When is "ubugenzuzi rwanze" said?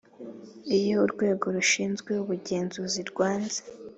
2.23-3.59